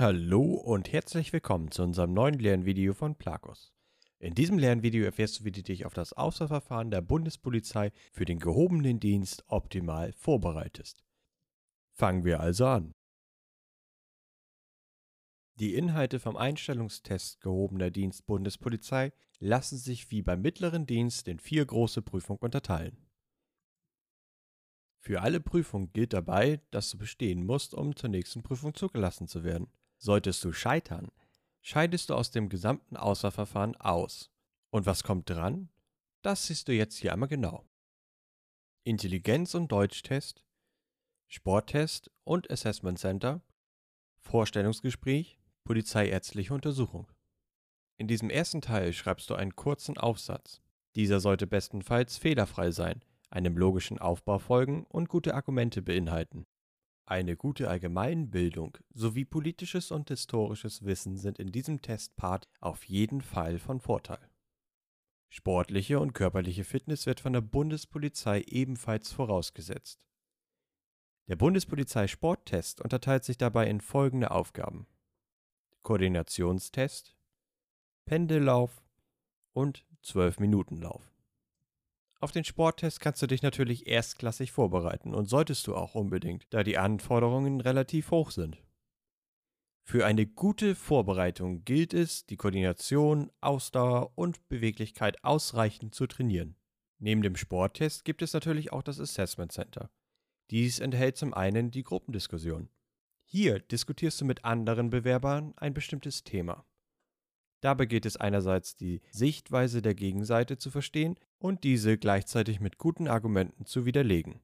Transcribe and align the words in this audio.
Hallo 0.00 0.54
und 0.54 0.92
herzlich 0.92 1.32
willkommen 1.32 1.72
zu 1.72 1.82
unserem 1.82 2.14
neuen 2.14 2.38
Lernvideo 2.38 2.94
von 2.94 3.16
Plakos. 3.16 3.72
In 4.20 4.32
diesem 4.32 4.56
Lernvideo 4.56 5.04
erfährst 5.04 5.40
du, 5.40 5.44
wie 5.44 5.50
du 5.50 5.60
dich 5.60 5.86
auf 5.86 5.92
das 5.92 6.12
Auswahlverfahren 6.12 6.92
der 6.92 7.00
Bundespolizei 7.00 7.90
für 8.12 8.24
den 8.24 8.38
gehobenen 8.38 9.00
Dienst 9.00 9.42
optimal 9.48 10.12
vorbereitest. 10.12 11.02
Fangen 11.90 12.24
wir 12.24 12.38
also 12.38 12.68
an. 12.68 12.92
Die 15.58 15.74
Inhalte 15.74 16.20
vom 16.20 16.36
Einstellungstest 16.36 17.40
gehobener 17.40 17.90
Dienst 17.90 18.24
Bundespolizei 18.24 19.12
lassen 19.40 19.78
sich 19.78 20.12
wie 20.12 20.22
beim 20.22 20.42
mittleren 20.42 20.86
Dienst 20.86 21.26
in 21.26 21.40
vier 21.40 21.66
große 21.66 22.02
Prüfungen 22.02 22.38
unterteilen. 22.38 23.04
Für 25.00 25.22
alle 25.22 25.40
Prüfungen 25.40 25.92
gilt 25.92 26.12
dabei, 26.12 26.60
dass 26.70 26.88
du 26.88 26.98
bestehen 26.98 27.44
musst, 27.44 27.74
um 27.74 27.96
zur 27.96 28.10
nächsten 28.10 28.44
Prüfung 28.44 28.74
zugelassen 28.74 29.26
zu 29.26 29.42
werden. 29.42 29.66
Solltest 29.98 30.44
du 30.44 30.52
scheitern, 30.52 31.10
scheidest 31.60 32.10
du 32.10 32.14
aus 32.14 32.30
dem 32.30 32.48
gesamten 32.48 32.96
Auswahlverfahren 32.96 33.76
aus. 33.76 34.30
Und 34.70 34.86
was 34.86 35.02
kommt 35.02 35.28
dran? 35.28 35.70
Das 36.22 36.46
siehst 36.46 36.68
du 36.68 36.72
jetzt 36.72 36.96
hier 36.96 37.12
einmal 37.12 37.28
genau. 37.28 37.68
Intelligenz- 38.84 39.54
und 39.54 39.70
Deutschtest, 39.70 40.44
Sporttest 41.26 42.10
und 42.24 42.50
Assessment 42.50 42.98
Center, 42.98 43.42
Vorstellungsgespräch, 44.16 45.38
polizeiärztliche 45.64 46.54
Untersuchung. 46.54 47.10
In 47.98 48.08
diesem 48.08 48.30
ersten 48.30 48.60
Teil 48.60 48.92
schreibst 48.92 49.28
du 49.28 49.34
einen 49.34 49.56
kurzen 49.56 49.98
Aufsatz. 49.98 50.62
Dieser 50.94 51.20
sollte 51.20 51.46
bestenfalls 51.46 52.16
fehlerfrei 52.16 52.70
sein, 52.70 53.04
einem 53.30 53.56
logischen 53.56 53.98
Aufbau 53.98 54.38
folgen 54.38 54.86
und 54.86 55.08
gute 55.08 55.34
Argumente 55.34 55.82
beinhalten. 55.82 56.46
Eine 57.10 57.38
gute 57.38 57.70
Allgemeinbildung 57.70 58.76
sowie 58.92 59.24
politisches 59.24 59.90
und 59.92 60.10
historisches 60.10 60.84
Wissen 60.84 61.16
sind 61.16 61.38
in 61.38 61.50
diesem 61.50 61.80
Testpart 61.80 62.46
auf 62.60 62.84
jeden 62.84 63.22
Fall 63.22 63.58
von 63.58 63.80
Vorteil. 63.80 64.20
Sportliche 65.30 66.00
und 66.00 66.12
körperliche 66.12 66.64
Fitness 66.64 67.06
wird 67.06 67.20
von 67.20 67.32
der 67.32 67.40
Bundespolizei 67.40 68.42
ebenfalls 68.42 69.10
vorausgesetzt. 69.10 70.04
Der 71.28 71.36
Bundespolizei 71.36 72.08
Sporttest 72.08 72.82
unterteilt 72.82 73.24
sich 73.24 73.38
dabei 73.38 73.70
in 73.70 73.80
folgende 73.80 74.30
Aufgaben. 74.30 74.86
Koordinationstest, 75.84 77.16
Pendellauf 78.04 78.84
und 79.54 79.86
12-Minuten-Lauf. 80.04 81.10
Auf 82.20 82.32
den 82.32 82.44
Sporttest 82.44 83.00
kannst 83.00 83.22
du 83.22 83.28
dich 83.28 83.42
natürlich 83.42 83.86
erstklassig 83.86 84.50
vorbereiten 84.50 85.14
und 85.14 85.26
solltest 85.26 85.66
du 85.66 85.76
auch 85.76 85.94
unbedingt, 85.94 86.46
da 86.50 86.64
die 86.64 86.76
Anforderungen 86.76 87.60
relativ 87.60 88.10
hoch 88.10 88.32
sind. 88.32 88.60
Für 89.84 90.04
eine 90.04 90.26
gute 90.26 90.74
Vorbereitung 90.74 91.64
gilt 91.64 91.94
es, 91.94 92.26
die 92.26 92.36
Koordination, 92.36 93.30
Ausdauer 93.40 94.12
und 94.16 94.48
Beweglichkeit 94.48 95.22
ausreichend 95.24 95.94
zu 95.94 96.06
trainieren. 96.06 96.56
Neben 96.98 97.22
dem 97.22 97.36
Sporttest 97.36 98.04
gibt 98.04 98.20
es 98.20 98.32
natürlich 98.32 98.72
auch 98.72 98.82
das 98.82 99.00
Assessment 99.00 99.52
Center. 99.52 99.88
Dies 100.50 100.80
enthält 100.80 101.16
zum 101.16 101.32
einen 101.32 101.70
die 101.70 101.84
Gruppendiskussion. 101.84 102.68
Hier 103.24 103.60
diskutierst 103.60 104.20
du 104.20 104.24
mit 104.24 104.44
anderen 104.44 104.90
Bewerbern 104.90 105.54
ein 105.56 105.72
bestimmtes 105.72 106.24
Thema. 106.24 106.66
Dabei 107.60 107.86
geht 107.86 108.06
es 108.06 108.16
einerseits 108.16 108.76
die 108.76 109.00
Sichtweise 109.10 109.82
der 109.82 109.94
Gegenseite 109.94 110.58
zu 110.58 110.70
verstehen 110.70 111.18
und 111.38 111.64
diese 111.64 111.98
gleichzeitig 111.98 112.60
mit 112.60 112.78
guten 112.78 113.08
Argumenten 113.08 113.66
zu 113.66 113.84
widerlegen. 113.84 114.40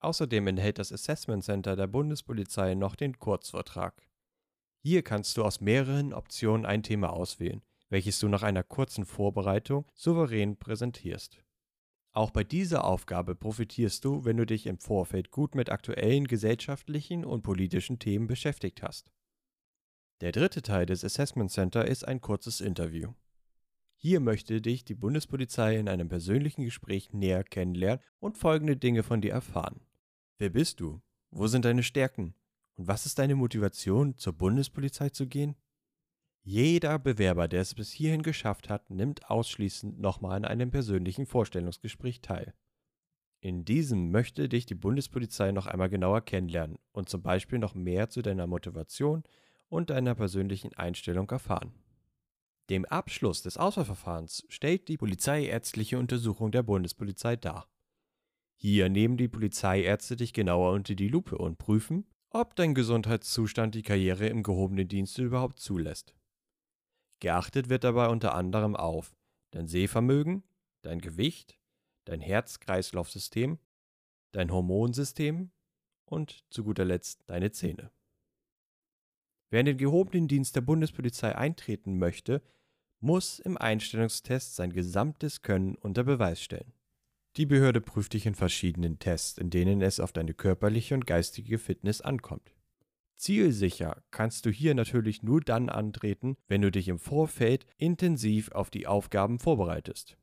Außerdem 0.00 0.46
enthält 0.46 0.78
das 0.78 0.92
Assessment 0.92 1.42
Center 1.42 1.74
der 1.74 1.88
Bundespolizei 1.88 2.74
noch 2.74 2.94
den 2.94 3.18
Kurzvortrag. 3.18 4.08
Hier 4.80 5.02
kannst 5.02 5.36
du 5.36 5.44
aus 5.44 5.60
mehreren 5.60 6.12
Optionen 6.12 6.64
ein 6.64 6.84
Thema 6.84 7.12
auswählen, 7.12 7.62
welches 7.88 8.20
du 8.20 8.28
nach 8.28 8.44
einer 8.44 8.62
kurzen 8.62 9.04
Vorbereitung 9.04 9.86
souverän 9.94 10.56
präsentierst. 10.56 11.42
Auch 12.12 12.30
bei 12.30 12.44
dieser 12.44 12.84
Aufgabe 12.84 13.34
profitierst 13.34 14.04
du, 14.04 14.24
wenn 14.24 14.36
du 14.36 14.46
dich 14.46 14.66
im 14.66 14.78
Vorfeld 14.78 15.30
gut 15.30 15.54
mit 15.54 15.70
aktuellen 15.70 16.26
gesellschaftlichen 16.26 17.24
und 17.24 17.42
politischen 17.42 17.98
Themen 17.98 18.28
beschäftigt 18.28 18.82
hast. 18.82 19.10
Der 20.20 20.32
dritte 20.32 20.62
Teil 20.62 20.84
des 20.84 21.04
Assessment 21.04 21.50
Center 21.50 21.86
ist 21.86 22.06
ein 22.06 22.20
kurzes 22.20 22.60
Interview. 22.60 23.12
Hier 23.94 24.18
möchte 24.18 24.60
dich 24.60 24.84
die 24.84 24.96
Bundespolizei 24.96 25.76
in 25.76 25.88
einem 25.88 26.08
persönlichen 26.08 26.64
Gespräch 26.64 27.12
näher 27.12 27.44
kennenlernen 27.44 28.02
und 28.18 28.36
folgende 28.36 28.76
Dinge 28.76 29.04
von 29.04 29.20
dir 29.20 29.32
erfahren. 29.32 29.80
Wer 30.38 30.50
bist 30.50 30.80
du? 30.80 31.00
Wo 31.30 31.46
sind 31.46 31.64
deine 31.64 31.84
Stärken? 31.84 32.34
Und 32.74 32.88
was 32.88 33.06
ist 33.06 33.20
deine 33.20 33.36
Motivation, 33.36 34.16
zur 34.16 34.32
Bundespolizei 34.32 35.10
zu 35.10 35.28
gehen? 35.28 35.54
Jeder 36.42 36.98
Bewerber, 36.98 37.46
der 37.46 37.60
es 37.60 37.74
bis 37.74 37.92
hierhin 37.92 38.22
geschafft 38.22 38.68
hat, 38.68 38.90
nimmt 38.90 39.30
ausschließend 39.30 40.00
nochmal 40.00 40.36
an 40.36 40.44
einem 40.44 40.70
persönlichen 40.70 41.26
Vorstellungsgespräch 41.26 42.22
teil. 42.22 42.54
In 43.40 43.64
diesem 43.64 44.10
möchte 44.10 44.48
dich 44.48 44.66
die 44.66 44.74
Bundespolizei 44.74 45.52
noch 45.52 45.66
einmal 45.66 45.88
genauer 45.88 46.22
kennenlernen 46.22 46.78
und 46.90 47.08
zum 47.08 47.22
Beispiel 47.22 47.60
noch 47.60 47.74
mehr 47.74 48.08
zu 48.10 48.20
deiner 48.20 48.48
Motivation 48.48 49.22
und 49.68 49.90
deiner 49.90 50.14
persönlichen 50.14 50.74
Einstellung 50.74 51.30
erfahren. 51.30 51.72
Dem 52.70 52.84
Abschluss 52.84 53.42
des 53.42 53.56
Auswahlverfahrens 53.56 54.44
stellt 54.48 54.88
die 54.88 54.98
polizeiärztliche 54.98 55.98
Untersuchung 55.98 56.50
der 56.50 56.62
Bundespolizei 56.62 57.36
dar. 57.36 57.68
Hier 58.56 58.88
nehmen 58.88 59.16
die 59.16 59.28
Polizeiärzte 59.28 60.16
dich 60.16 60.32
genauer 60.32 60.72
unter 60.72 60.94
die 60.94 61.08
Lupe 61.08 61.38
und 61.38 61.58
prüfen, 61.58 62.06
ob 62.30 62.54
dein 62.56 62.74
Gesundheitszustand 62.74 63.74
die 63.74 63.82
Karriere 63.82 64.26
im 64.26 64.42
gehobenen 64.42 64.88
Dienst 64.88 65.16
überhaupt 65.18 65.60
zulässt. 65.60 66.14
Geachtet 67.20 67.68
wird 67.68 67.84
dabei 67.84 68.08
unter 68.08 68.34
anderem 68.34 68.76
auf 68.76 69.16
dein 69.50 69.66
Sehvermögen, 69.66 70.44
dein 70.82 71.00
Gewicht, 71.00 71.58
dein 72.04 72.20
Herz-Kreislauf-System, 72.20 73.58
dein 74.32 74.52
Hormonsystem 74.52 75.50
und 76.04 76.44
zu 76.50 76.64
guter 76.64 76.84
Letzt 76.84 77.22
deine 77.26 77.50
Zähne. 77.50 77.90
Wer 79.50 79.60
in 79.60 79.66
den 79.66 79.78
gehobenen 79.78 80.28
Dienst 80.28 80.56
der 80.56 80.60
Bundespolizei 80.60 81.34
eintreten 81.34 81.98
möchte, 81.98 82.42
muss 83.00 83.38
im 83.38 83.56
Einstellungstest 83.56 84.56
sein 84.56 84.72
gesamtes 84.72 85.42
Können 85.42 85.76
unter 85.76 86.04
Beweis 86.04 86.42
stellen. 86.42 86.72
Die 87.36 87.46
Behörde 87.46 87.80
prüft 87.80 88.14
dich 88.14 88.26
in 88.26 88.34
verschiedenen 88.34 88.98
Tests, 88.98 89.38
in 89.38 89.50
denen 89.50 89.80
es 89.80 90.00
auf 90.00 90.12
deine 90.12 90.34
körperliche 90.34 90.94
und 90.94 91.06
geistige 91.06 91.58
Fitness 91.58 92.00
ankommt. 92.00 92.52
Zielsicher 93.16 94.02
kannst 94.10 94.46
du 94.46 94.50
hier 94.50 94.74
natürlich 94.74 95.22
nur 95.22 95.40
dann 95.40 95.68
antreten, 95.68 96.36
wenn 96.46 96.62
du 96.62 96.70
dich 96.70 96.88
im 96.88 96.98
Vorfeld 96.98 97.66
intensiv 97.76 98.52
auf 98.52 98.70
die 98.70 98.86
Aufgaben 98.86 99.38
vorbereitest. 99.38 100.16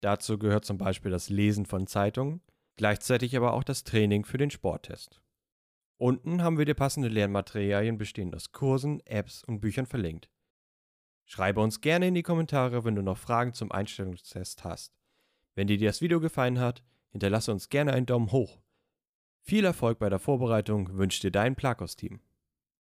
Dazu 0.00 0.38
gehört 0.38 0.64
zum 0.64 0.78
Beispiel 0.78 1.10
das 1.10 1.28
Lesen 1.28 1.66
von 1.66 1.86
Zeitungen, 1.86 2.40
gleichzeitig 2.76 3.36
aber 3.36 3.52
auch 3.52 3.64
das 3.64 3.84
Training 3.84 4.24
für 4.24 4.38
den 4.38 4.50
Sporttest. 4.50 5.20
Unten 5.98 6.42
haben 6.42 6.58
wir 6.58 6.64
dir 6.64 6.74
passende 6.74 7.08
Lernmaterialien 7.08 7.98
bestehend 7.98 8.34
aus 8.34 8.52
Kursen, 8.52 9.00
Apps 9.04 9.44
und 9.44 9.60
Büchern 9.60 9.86
verlinkt. 9.86 10.30
Schreibe 11.26 11.60
uns 11.60 11.80
gerne 11.80 12.08
in 12.08 12.14
die 12.14 12.22
Kommentare, 12.22 12.84
wenn 12.84 12.94
du 12.94 13.02
noch 13.02 13.18
Fragen 13.18 13.52
zum 13.52 13.70
Einstellungstest 13.70 14.64
hast. 14.64 14.96
Wenn 15.54 15.66
dir 15.66 15.78
das 15.78 16.00
Video 16.00 16.20
gefallen 16.20 16.58
hat, 16.58 16.82
hinterlasse 17.10 17.52
uns 17.52 17.68
gerne 17.68 17.92
einen 17.92 18.06
Daumen 18.06 18.32
hoch 18.32 18.60
viel 19.48 19.64
Erfolg 19.64 19.98
bei 19.98 20.10
der 20.10 20.18
Vorbereitung 20.18 20.98
wünscht 20.98 21.22
dir 21.22 21.30
dein 21.30 21.56
Plakos-Team. 21.56 22.20